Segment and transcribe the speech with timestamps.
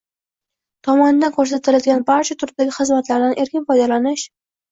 [0.87, 4.27] tomonidan ko‘rsatiladigan barcha turdagi xizmatlardan erkin foydalanish